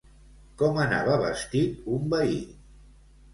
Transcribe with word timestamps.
Com 0.61 0.79
anava 0.85 1.17
vestit 1.23 1.85
un 1.99 2.09
veí? 2.15 2.41